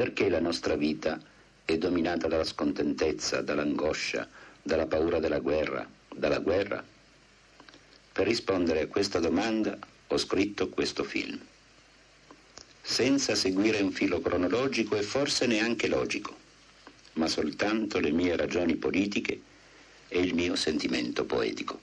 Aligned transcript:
Perché 0.00 0.30
la 0.30 0.40
nostra 0.40 0.76
vita 0.76 1.20
è 1.62 1.76
dominata 1.76 2.26
dalla 2.26 2.44
scontentezza, 2.44 3.42
dall'angoscia, 3.42 4.26
dalla 4.62 4.86
paura 4.86 5.18
della 5.18 5.40
guerra, 5.40 5.86
dalla 6.08 6.38
guerra? 6.38 6.82
Per 8.10 8.26
rispondere 8.26 8.80
a 8.80 8.86
questa 8.86 9.18
domanda 9.18 9.76
ho 10.06 10.16
scritto 10.16 10.70
questo 10.70 11.04
film, 11.04 11.38
senza 12.80 13.34
seguire 13.34 13.82
un 13.82 13.92
filo 13.92 14.22
cronologico 14.22 14.96
e 14.96 15.02
forse 15.02 15.44
neanche 15.44 15.86
logico, 15.86 16.34
ma 17.16 17.28
soltanto 17.28 18.00
le 18.00 18.10
mie 18.10 18.36
ragioni 18.36 18.76
politiche 18.76 19.38
e 20.08 20.18
il 20.18 20.32
mio 20.32 20.56
sentimento 20.56 21.26
poetico. 21.26 21.78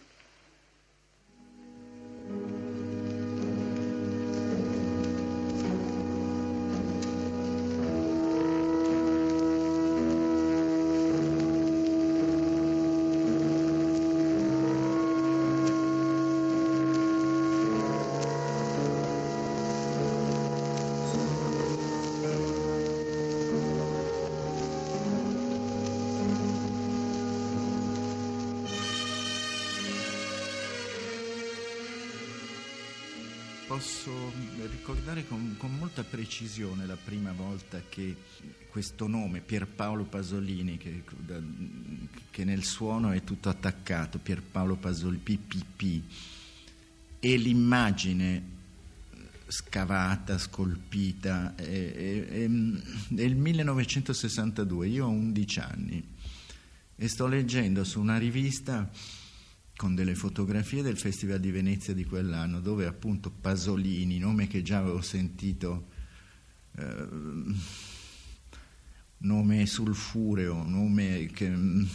Posso 33.77 34.31
ricordare 34.71 35.27
con, 35.27 35.53
con, 35.55 35.71
molta 35.75 36.03
precisione 36.03 36.87
la 36.87 36.97
prima 36.97 37.31
volta 37.31 37.79
che 37.87 38.15
questo 38.71 39.05
nome, 39.05 39.39
Pierpaolo 39.39 40.03
Pasolini, 40.05 40.79
che, 40.79 41.03
che 42.31 42.43
nel 42.43 42.63
suono 42.63 43.11
è 43.11 43.23
tutto 43.23 43.49
attaccato, 43.49 44.17
Pierpaolo 44.17 44.77
Pasolini, 44.77 45.21
PPP, 45.21 46.01
e 47.19 47.37
l'immagine 47.37 48.41
scavata, 49.45 50.39
scolpita, 50.39 51.53
è, 51.53 51.61
è, 51.61 52.25
è, 52.25 52.45
è 52.45 53.21
il 53.21 53.35
1962, 53.35 54.87
io 54.87 55.05
ho 55.05 55.09
11 55.09 55.59
anni 55.59 56.03
e 56.95 57.07
sto 57.07 57.27
leggendo 57.27 57.83
su 57.83 57.99
una 57.99 58.17
rivista 58.17 58.89
con 59.77 59.93
delle 59.93 60.15
fotografie 60.15 60.81
del 60.81 60.97
Festival 60.97 61.39
di 61.39 61.51
Venezia 61.51 61.93
di 61.93 62.03
quell'anno, 62.03 62.59
dove 62.59 62.87
appunto 62.87 63.29
Pasolini, 63.29 64.17
nome 64.17 64.47
che 64.47 64.63
già 64.63 64.79
avevo 64.79 65.01
sentito, 65.01 65.87
eh, 66.75 67.07
nome 69.19 69.65
sulfureo, 69.67 70.63
nome 70.63 71.27
che, 71.27 71.49
mm, 71.49 71.85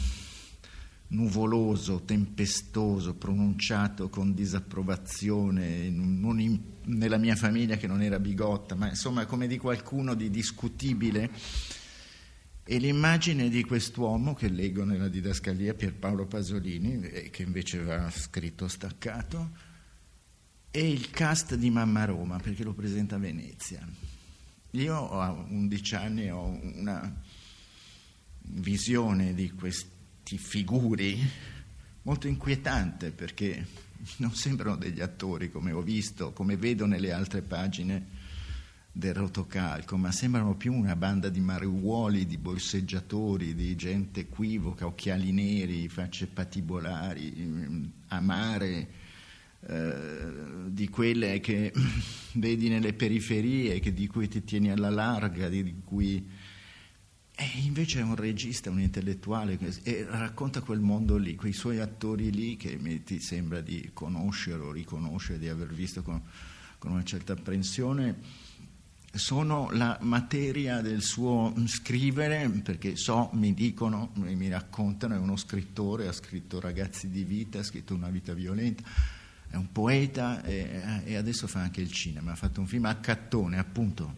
nuvoloso, 1.09 2.03
tempestoso, 2.05 3.15
pronunciato 3.15 4.09
con 4.09 4.33
disapprovazione, 4.33 5.85
in, 5.85 6.61
nella 6.85 7.19
mia 7.19 7.35
famiglia 7.35 7.77
che 7.77 7.89
non 7.89 8.01
era 8.01 8.21
bigotta, 8.21 8.77
ma 8.77 8.89
insomma 8.89 9.27
come 9.27 9.49
di 9.49 9.59
qualcuno 9.59 10.15
di 10.15 10.31
discutibile 10.31 11.31
e 12.65 12.79
l'immagine 12.79 13.49
di 13.49 13.65
quest'uomo 13.65 14.35
che 14.35 14.49
leggo 14.49 14.85
nella 14.85 15.09
didascalia 15.09 15.75
Pierpaolo 15.75 16.27
Pasolini, 16.27 17.01
che 17.31 17.43
invece 17.43 17.83
va 17.83 18.09
scritto 18.11 18.69
staccato, 18.69 19.51
e 20.71 20.89
il 20.89 21.11
cast 21.11 21.55
di 21.57 21.71
Mamma 21.71 22.05
Roma, 22.05 22.39
perché 22.39 22.63
lo 22.63 22.73
presenta 22.73 23.17
a 23.17 23.19
Venezia. 23.19 23.87
Io 24.71 25.11
a 25.11 25.33
11 25.33 25.95
anni 25.97 26.31
ho 26.31 26.47
una 26.47 27.15
visione 28.45 29.35
di 29.35 29.51
questi 29.51 30.39
figuri 30.39 31.19
molto 32.03 32.27
inquietante 32.27 33.11
perché 33.11 33.67
non 34.17 34.35
sembrano 34.35 34.77
degli 34.77 35.01
attori 35.01 35.51
come 35.51 35.73
ho 35.73 35.83
visto, 35.83 36.33
come 36.33 36.57
vedo 36.57 36.87
nelle 36.87 37.13
altre 37.13 37.43
pagine 37.43 38.21
del 38.95 39.15
rotocalco, 39.15 39.97
ma 39.97 40.13
sembrano 40.13 40.55
più 40.55 40.75
una 40.75 40.95
banda 40.95 41.31
di 41.31 41.41
mariuoli, 41.41 42.27
di 42.27 42.37
borseggiatori, 42.37 43.55
di 43.55 43.75
gente 43.75 44.21
equivoca, 44.21 44.85
occhiali 44.85 45.33
neri, 45.33 45.89
facce 45.89 46.27
patibolari, 46.27 47.33
mm, 47.35 47.85
amare, 48.09 48.89
eh, 49.67 49.95
di 50.67 50.89
quelle 50.89 51.41
che 51.41 51.73
vedi 52.35 52.69
nelle 52.69 52.93
periferie, 52.93 53.81
di 53.81 54.07
cui 54.09 54.29
ti 54.29 54.45
tieni 54.45 54.71
alla 54.71 54.91
larga, 54.91 55.49
di 55.49 55.81
cui... 55.85 56.51
E 57.35 57.45
invece 57.65 58.01
è 58.01 58.03
un 58.03 58.15
regista, 58.15 58.69
un 58.69 58.79
intellettuale, 58.79 59.59
e 59.85 60.05
racconta 60.07 60.61
quel 60.61 60.81
mondo 60.81 61.17
lì, 61.17 61.35
quei 61.35 61.55
suoi 61.55 61.81
attori 61.81 62.31
lì 62.31 62.57
che 62.59 63.03
ti 63.05 63.21
sembra 63.21 63.63
di 63.63 63.91
conoscere 63.95 64.63
o 64.63 64.71
riconoscere, 64.71 65.39
di 65.39 65.49
aver 65.49 65.73
visto 65.73 66.03
con, 66.03 66.21
con 66.77 66.93
una 66.93 67.03
certa 67.05 67.33
apprensione 67.33 68.51
sono 69.15 69.71
la 69.73 69.99
materia 70.01 70.81
del 70.81 71.03
suo 71.03 71.53
scrivere, 71.67 72.49
perché 72.63 72.97
so, 72.97 73.31
mi 73.35 73.53
dicono, 73.53 74.11
mi 74.15 74.49
raccontano, 74.49 75.15
è 75.15 75.19
uno 75.19 75.37
scrittore, 75.37 76.09
ha 76.09 76.13
scritto 76.13 76.61
Ragazzi 76.61 77.09
di 77.11 77.23
vita, 77.23 77.59
ha 77.59 77.63
scritto 77.63 77.95
Una 77.95 78.09
vita 78.09 78.33
violenta, 78.33 78.83
è 79.49 79.57
un 79.57 79.71
poeta 79.71 80.43
e, 80.43 81.03
e 81.05 81.17
adesso 81.17 81.47
fa 81.47 81.61
anche 81.61 81.83
il 81.83 81.93
cinema, 81.93 82.33
ha 82.33 82.37
fatto 82.37 82.61
un 82.61 82.67
film 82.67 82.87
a 82.87 82.95
Cattone, 82.97 83.59
appunto, 83.59 84.17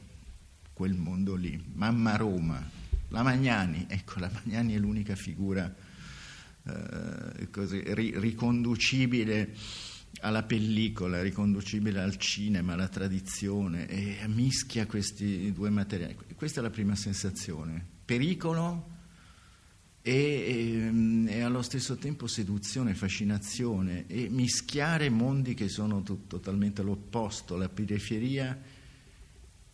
quel 0.72 0.94
mondo 0.94 1.34
lì, 1.34 1.60
Mamma 1.74 2.16
Roma, 2.16 2.62
la 3.08 3.22
Magnani, 3.22 3.86
ecco, 3.88 4.20
la 4.20 4.30
Magnani 4.32 4.74
è 4.74 4.78
l'unica 4.78 5.16
figura 5.16 5.72
eh, 6.66 7.50
così, 7.50 7.82
ri, 7.94 8.18
riconducibile 8.18 9.54
alla 10.20 10.42
pellicola, 10.42 11.22
riconducibile 11.22 12.00
al 12.00 12.16
cinema, 12.16 12.74
alla 12.74 12.88
tradizione, 12.88 13.86
e 13.86 14.26
mischia 14.28 14.86
questi 14.86 15.52
due 15.52 15.70
materiali. 15.70 16.16
Questa 16.34 16.60
è 16.60 16.62
la 16.62 16.70
prima 16.70 16.94
sensazione, 16.94 17.84
pericolo 18.04 18.92
e, 20.02 20.12
e, 20.12 21.32
e 21.32 21.40
allo 21.40 21.62
stesso 21.62 21.96
tempo 21.96 22.26
seduzione, 22.26 22.94
fascinazione, 22.94 24.06
e 24.06 24.28
mischiare 24.28 25.08
mondi 25.08 25.54
che 25.54 25.68
sono 25.68 26.02
to- 26.02 26.24
totalmente 26.26 26.82
all'opposto, 26.82 27.56
la 27.56 27.68
periferia 27.68 28.60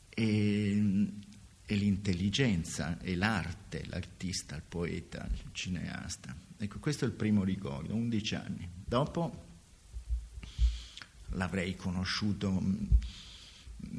e, 0.09 1.07
e 1.67 1.75
l'intelligenza 1.75 2.99
e 3.01 3.17
l'arte, 3.17 3.85
l'artista, 3.87 4.57
il 4.57 4.63
poeta, 4.67 5.29
il 5.33 5.51
cineasta. 5.53 6.35
Ecco, 6.59 6.79
questo 6.79 7.05
è 7.05 7.09
il 7.09 7.15
primo 7.15 7.43
ricordo, 7.43 7.95
11 7.95 8.35
anni. 8.35 8.69
Dopo 8.87 9.49
l'avrei 11.31 11.77
conosciuto, 11.77 12.51
mm, 12.51 12.85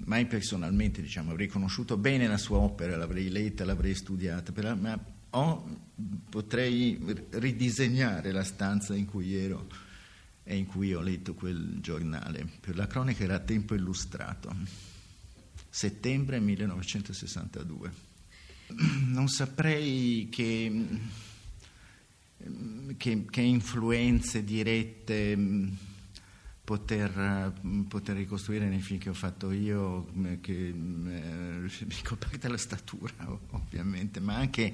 mai 0.06 0.25
personalmente, 0.25 1.02
diciamo, 1.02 1.31
avrei 1.31 1.47
conosciuto 1.47 1.97
bene 1.97 2.28
la 2.28 2.38
sua 2.38 2.58
opera, 2.58 2.97
l'avrei 2.97 3.30
letta, 3.30 3.66
l'avrei 3.66 3.96
studiata, 3.96 4.52
però, 4.52 4.75
ma 4.75 5.00
ho, 5.31 5.81
potrei 6.30 7.00
ridisegnare 7.31 8.31
la 8.31 8.44
stanza 8.44 8.96
in 8.96 9.06
cui 9.06 9.36
ero 9.36 9.68
e 10.44 10.58
in 10.58 10.66
cui 10.66 10.94
ho 10.94 11.02
letto 11.02 11.34
quel 11.34 11.78
giornale. 11.80 12.47
Per 12.59 12.75
la 12.75 12.88
cronaca 12.88 13.24
era 13.24 13.40
tempo 13.40 13.74
illustrato, 13.74 14.53
settembre 15.69 16.40
1962. 16.40 18.09
Non 19.12 19.28
saprei 19.28 20.30
che, 20.30 20.88
che, 22.98 23.25
che 23.30 23.42
influenze 23.42 24.44
dirette 24.44 25.38
poter, 26.72 27.52
poter, 27.90 28.16
ricostruire 28.16 28.70
nei 28.70 28.80
film 28.80 28.98
che 28.98 29.09
ho 29.09 29.14
fatto 29.14 29.52
io, 29.52 30.08
che 30.40 30.70
eh, 30.70 30.74
mi 30.74 32.02
coperta 32.02 32.48
la 32.48 32.58
statura 32.58 33.14
ovviamente, 33.50 34.22
ma 34.22 34.36
anche 34.36 34.74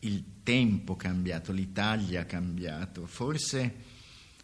il 0.00 0.24
tempo 0.42 0.94
cambiato, 0.94 1.50
l'Italia 1.50 2.20
ha 2.20 2.24
cambiato. 2.26 3.06
Forse 3.06 3.74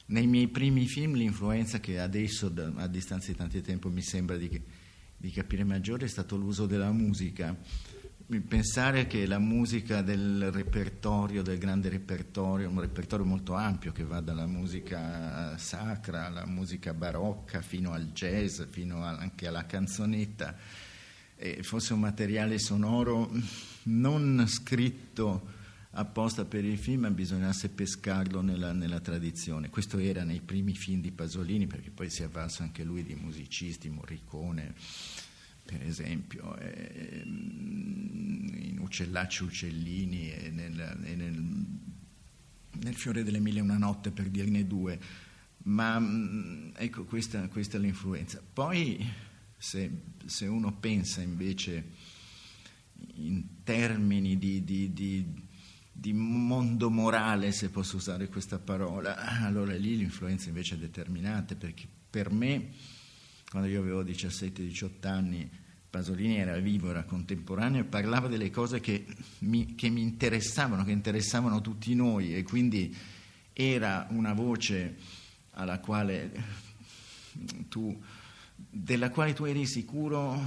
nei 0.06 0.26
miei 0.26 0.48
primi 0.48 0.86
film 0.86 1.12
l'influenza 1.12 1.78
che 1.78 2.00
adesso, 2.00 2.50
a 2.76 2.86
distanza 2.86 3.30
di 3.30 3.36
tanto 3.36 3.60
tempo, 3.60 3.90
mi 3.90 4.02
sembra 4.02 4.38
di, 4.38 4.48
di 5.14 5.30
capire 5.30 5.64
maggiore 5.64 6.06
è 6.06 6.08
stato 6.08 6.36
l'uso 6.36 6.64
della 6.64 6.90
musica 6.90 7.54
pensare 8.46 9.06
che 9.06 9.26
la 9.26 9.38
musica 9.38 10.02
del 10.02 10.50
repertorio, 10.52 11.42
del 11.42 11.56
grande 11.56 11.88
repertorio, 11.88 12.68
un 12.68 12.80
repertorio 12.80 13.24
molto 13.24 13.54
ampio 13.54 13.90
che 13.90 14.04
va 14.04 14.20
dalla 14.20 14.46
musica 14.46 15.56
sacra 15.56 16.26
alla 16.26 16.44
musica 16.44 16.92
barocca 16.92 17.62
fino 17.62 17.92
al 17.92 18.12
jazz, 18.12 18.60
fino 18.68 19.02
anche 19.02 19.46
alla 19.46 19.64
canzonetta, 19.64 20.54
fosse 21.62 21.94
un 21.94 22.00
materiale 22.00 22.58
sonoro 22.58 23.30
non 23.84 24.44
scritto 24.46 25.56
apposta 25.92 26.44
per 26.44 26.66
il 26.66 26.76
film, 26.76 27.02
ma 27.02 27.10
bisognasse 27.10 27.70
pescarlo 27.70 28.42
nella, 28.42 28.72
nella, 28.72 29.00
tradizione. 29.00 29.70
Questo 29.70 29.96
era 29.96 30.22
nei 30.22 30.42
primi 30.42 30.74
film 30.74 31.00
di 31.00 31.12
Pasolini, 31.12 31.66
perché 31.66 31.90
poi 31.90 32.10
si 32.10 32.20
è 32.20 32.26
avvalso 32.26 32.62
anche 32.62 32.84
lui 32.84 33.02
di 33.02 33.14
musicisti, 33.14 33.88
Morricone 33.88 34.74
per 35.68 35.82
esempio, 35.82 36.56
eh, 36.56 37.20
in 37.26 38.78
Uccellacci 38.80 39.42
Uccellini 39.42 40.32
e 40.32 40.48
nel, 40.48 40.98
e 41.04 41.14
nel, 41.14 41.44
nel 42.70 42.94
Fiore 42.94 43.22
delle 43.22 43.38
Mille 43.38 43.58
e 43.58 43.62
una 43.62 43.76
notte, 43.76 44.10
per 44.10 44.30
dirne 44.30 44.66
due. 44.66 44.98
Ma 45.64 46.00
mm, 46.00 46.70
ecco, 46.74 47.04
questa, 47.04 47.46
questa 47.48 47.76
è 47.76 47.80
l'influenza. 47.80 48.42
Poi, 48.50 49.06
se, 49.58 49.90
se, 50.24 50.46
uno 50.46 50.72
pensa 50.72 51.20
invece 51.20 51.90
in 53.16 53.62
termini 53.62 54.38
di, 54.38 54.64
di, 54.64 54.94
di, 54.94 55.26
di, 55.92 56.12
mondo 56.14 56.88
morale, 56.88 57.52
se 57.52 57.68
posso 57.68 57.96
usare 57.96 58.28
questa 58.28 58.58
parola, 58.58 59.18
allora 59.44 59.74
lì 59.76 59.98
l'influenza 59.98 60.48
invece 60.48 60.76
è 60.76 60.78
determinante, 60.78 61.56
perché 61.56 61.86
per 62.08 62.30
me, 62.30 62.70
quando 63.50 63.68
io 63.68 63.80
avevo 63.80 64.02
17-18 64.02 65.06
anni, 65.06 65.50
Pasolini 65.88 66.36
era 66.36 66.58
vivo, 66.58 66.90
era 66.90 67.04
contemporaneo 67.04 67.80
e 67.80 67.84
parlava 67.84 68.28
delle 68.28 68.50
cose 68.50 68.80
che 68.80 69.06
mi, 69.40 69.74
che 69.74 69.88
mi 69.88 70.02
interessavano, 70.02 70.84
che 70.84 70.90
interessavano 70.90 71.62
tutti 71.62 71.94
noi 71.94 72.34
e 72.34 72.42
quindi 72.42 72.94
era 73.54 74.06
una 74.10 74.34
voce 74.34 74.96
alla 75.52 75.80
quale 75.80 76.30
tu, 77.68 77.98
della 78.54 79.10
quale 79.10 79.32
tu 79.32 79.44
eri 79.44 79.66
sicuro 79.66 80.38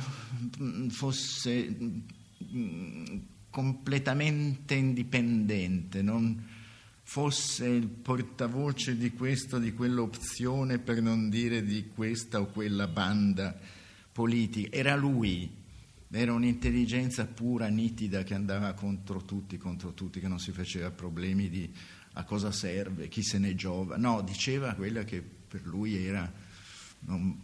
fosse 0.90 1.76
completamente 3.50 4.76
indipendente, 4.76 6.02
non 6.04 6.60
fosse 7.12 7.68
il 7.68 7.90
portavoce 7.90 8.96
di 8.96 9.12
questa 9.12 9.58
o 9.58 9.60
di 9.60 9.74
quell'opzione 9.74 10.80
per 10.80 11.02
non 11.02 11.30
dire 11.30 11.62
di 11.62 11.90
questa 11.94 12.40
o 12.40 12.46
quella 12.46 12.88
banda 12.88 13.54
politica. 14.14 14.74
Era 14.74 14.96
lui, 14.96 15.52
era 16.10 16.32
un'intelligenza 16.32 17.26
pura, 17.26 17.68
nitida, 17.68 18.24
che 18.24 18.34
andava 18.34 18.72
contro 18.72 19.26
tutti, 19.26 19.58
contro 19.58 19.92
tutti, 19.92 20.22
che 20.22 20.30
non 20.30 20.40
si 20.40 20.54
faceva 20.54 20.90
problemi 20.90 21.50
di 21.50 21.70
a 22.14 22.24
cosa 22.24 22.54
serve, 22.54 23.10
chi 23.10 23.24
se 23.24 23.40
ne 23.40 23.56
giova. 23.56 23.98
No, 23.98 24.22
diceva 24.22 24.74
quella 24.74 25.04
che 25.04 25.22
per 25.22 25.66
lui 25.66 25.98
era, 25.98 26.32
non, 27.00 27.38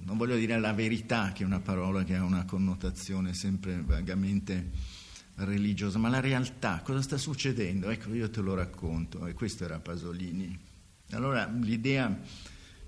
non 0.00 0.16
voglio 0.16 0.34
dire 0.34 0.58
la 0.58 0.72
verità, 0.72 1.30
che 1.30 1.44
è 1.44 1.46
una 1.46 1.60
parola 1.60 2.02
che 2.02 2.16
ha 2.16 2.24
una 2.24 2.44
connotazione 2.44 3.34
sempre 3.34 3.82
vagamente 3.82 5.00
religiosa, 5.36 5.98
ma 5.98 6.08
la 6.08 6.20
realtà, 6.20 6.80
cosa 6.84 7.02
sta 7.02 7.16
succedendo? 7.16 7.90
Ecco, 7.90 8.12
io 8.14 8.30
te 8.30 8.40
lo 8.40 8.54
racconto, 8.54 9.26
e 9.26 9.34
questo 9.34 9.64
era 9.64 9.78
Pasolini. 9.78 10.58
Allora 11.10 11.46
l'idea 11.46 12.18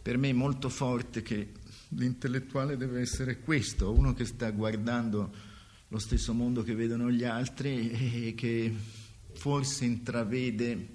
per 0.02 0.18
me 0.18 0.32
molto 0.32 0.68
forte 0.68 1.22
che 1.22 1.52
l'intellettuale 1.88 2.76
deve 2.76 3.00
essere 3.00 3.40
questo, 3.40 3.92
uno 3.92 4.12
che 4.14 4.24
sta 4.24 4.50
guardando 4.50 5.32
lo 5.88 5.98
stesso 5.98 6.34
mondo 6.34 6.62
che 6.62 6.74
vedono 6.74 7.10
gli 7.10 7.24
altri 7.24 7.90
e 8.26 8.34
che 8.34 8.74
forse 9.34 9.84
intravede 9.84 10.88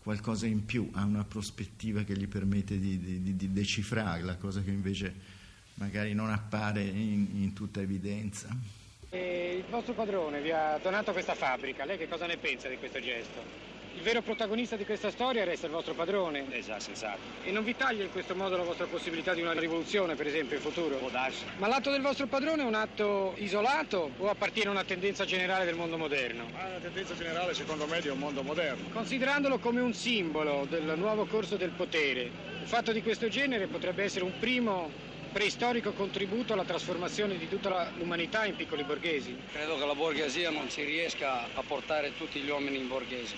qualcosa 0.00 0.46
in 0.46 0.64
più, 0.64 0.88
ha 0.92 1.04
una 1.04 1.24
prospettiva 1.24 2.02
che 2.02 2.16
gli 2.16 2.26
permette 2.26 2.78
di, 2.78 2.98
di, 2.98 3.36
di 3.36 3.52
decifrarla, 3.52 4.36
cosa 4.36 4.62
che 4.62 4.70
invece 4.70 5.14
magari 5.74 6.14
non 6.14 6.30
appare 6.30 6.82
in, 6.82 7.28
in 7.42 7.52
tutta 7.52 7.80
evidenza. 7.80 8.48
E 9.10 9.54
il 9.56 9.64
vostro 9.70 9.94
padrone 9.94 10.42
vi 10.42 10.50
ha 10.50 10.78
donato 10.82 11.12
questa 11.12 11.34
fabbrica, 11.34 11.86
lei 11.86 11.96
che 11.96 12.08
cosa 12.08 12.26
ne 12.26 12.36
pensa 12.36 12.68
di 12.68 12.76
questo 12.76 13.00
gesto? 13.00 13.40
Il 13.94 14.02
vero 14.02 14.20
protagonista 14.20 14.76
di 14.76 14.84
questa 14.84 15.10
storia 15.10 15.44
resta 15.44 15.64
il 15.64 15.72
vostro 15.72 15.94
padrone. 15.94 16.44
Esatto, 16.54 16.80
senz'altro. 16.80 17.42
E 17.42 17.50
non 17.50 17.64
vi 17.64 17.74
taglia 17.74 18.04
in 18.04 18.12
questo 18.12 18.34
modo 18.34 18.58
la 18.58 18.64
vostra 18.64 18.84
possibilità 18.84 19.32
di 19.32 19.40
una 19.40 19.54
rivoluzione, 19.54 20.14
per 20.14 20.26
esempio, 20.26 20.56
in 20.56 20.62
futuro? 20.62 20.96
Può 20.96 21.08
darsi. 21.08 21.44
Ma 21.56 21.68
l'atto 21.68 21.90
del 21.90 22.02
vostro 22.02 22.26
padrone 22.26 22.62
è 22.62 22.66
un 22.66 22.74
atto 22.74 23.32
isolato 23.38 24.10
o 24.18 24.28
appartiene 24.28 24.68
a 24.68 24.72
una 24.72 24.84
tendenza 24.84 25.24
generale 25.24 25.64
del 25.64 25.74
mondo 25.74 25.96
moderno? 25.96 26.44
Ah, 26.54 26.66
una 26.66 26.78
tendenza 26.78 27.16
generale, 27.16 27.54
secondo 27.54 27.86
me, 27.86 28.00
di 28.02 28.08
un 28.08 28.18
mondo 28.18 28.42
moderno. 28.42 28.90
Considerandolo 28.92 29.58
come 29.58 29.80
un 29.80 29.94
simbolo 29.94 30.66
del 30.68 30.92
nuovo 30.98 31.24
corso 31.24 31.56
del 31.56 31.70
potere, 31.70 32.30
un 32.60 32.66
fatto 32.66 32.92
di 32.92 33.02
questo 33.02 33.28
genere 33.28 33.68
potrebbe 33.68 34.04
essere 34.04 34.24
un 34.24 34.38
primo 34.38 34.90
preistorico 35.38 35.92
contributo 35.92 36.52
alla 36.52 36.64
trasformazione 36.64 37.38
di 37.38 37.48
tutta 37.48 37.92
l'umanità 37.96 38.44
in 38.44 38.56
piccoli 38.56 38.82
borghesi? 38.82 39.38
Credo 39.52 39.78
che 39.78 39.86
la 39.86 39.94
borghesia 39.94 40.50
non 40.50 40.68
si 40.68 40.82
riesca 40.82 41.44
a 41.54 41.62
portare 41.62 42.16
tutti 42.16 42.40
gli 42.40 42.50
uomini 42.50 42.78
in 42.78 42.88
borghesi. 42.88 43.36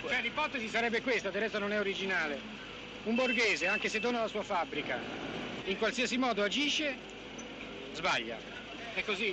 Cioè, 0.00 0.20
l'ipotesi 0.20 0.68
sarebbe 0.68 1.02
questa, 1.02 1.30
del 1.30 1.42
resto 1.42 1.60
non 1.60 1.72
è 1.72 1.78
originale. 1.78 2.40
Un 3.04 3.14
borghese, 3.14 3.68
anche 3.68 3.88
se 3.88 4.00
dona 4.00 4.22
la 4.22 4.26
sua 4.26 4.42
fabbrica, 4.42 4.98
in 5.66 5.78
qualsiasi 5.78 6.18
modo 6.18 6.42
agisce, 6.42 6.96
sbaglia. 7.92 8.36
È 8.92 9.04
così? 9.04 9.32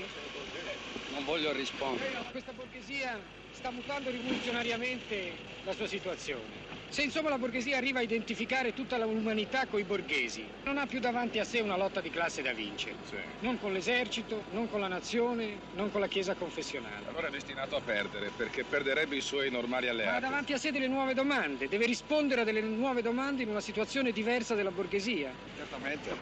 Non 1.12 1.26
voglio 1.26 1.52
rispondere. 1.54 2.12
Questa 2.30 2.52
borghesia 2.52 3.20
sta 3.52 3.72
mutando 3.72 4.12
rivoluzionariamente 4.12 5.32
la 5.64 5.74
sua 5.74 5.88
situazione. 5.88 6.73
Se 6.94 7.02
insomma 7.02 7.30
la 7.30 7.40
borghesia 7.40 7.76
arriva 7.76 7.98
a 7.98 8.02
identificare 8.04 8.72
tutta 8.72 9.04
l'umanità 9.04 9.66
con 9.66 9.80
i 9.80 9.84
borghesi, 9.84 10.46
non 10.66 10.78
ha 10.78 10.86
più 10.86 11.00
davanti 11.00 11.40
a 11.40 11.44
sé 11.44 11.60
una 11.60 11.76
lotta 11.76 12.02
di 12.02 12.12
classe 12.12 12.44
da 12.44 12.54
vincere. 12.54 12.98
Sì. 13.04 13.16
Non 13.40 13.58
con 13.58 13.74
l'esercito, 13.74 14.44
non 14.52 14.70
con 14.70 14.80
la 14.80 14.88
nazione, 14.88 15.58
non 15.72 15.90
con 15.90 16.02
la 16.02 16.08
chiesa 16.08 16.36
confessionale. 16.36 17.08
Allora 17.08 17.30
è 17.30 17.32
destinato 17.32 17.76
a 17.78 17.82
perdere, 17.82 18.30
perché 18.38 18.64
perderebbe 18.64 19.16
i 19.16 19.22
suoi 19.22 19.50
normali 19.50 19.88
alleati. 19.88 20.12
Ma 20.12 20.18
ha 20.18 20.20
davanti 20.20 20.54
a 20.54 20.60
sé 20.60 20.70
delle 20.70 20.88
nuove 20.88 21.16
domande, 21.16 21.68
deve 21.68 21.88
rispondere 21.88 22.42
a 22.42 22.44
delle 22.44 22.62
nuove 22.62 23.02
domande 23.02 23.42
in 23.42 23.50
una 23.50 23.62
situazione 23.62 24.12
diversa 24.12 24.54
della 24.54 24.70
borghesia. 24.70 25.34
Certamente. 25.58 26.16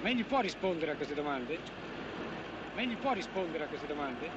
Ma 0.00 0.08
egli 0.10 0.24
può 0.24 0.38
rispondere 0.42 0.92
a 0.92 0.94
queste 0.94 1.14
domande? 1.14 1.58
Ma 2.72 2.82
egli 2.82 2.94
può 2.94 3.12
rispondere 3.12 3.64
a 3.64 3.66
queste 3.66 3.88
domande? 3.88 4.30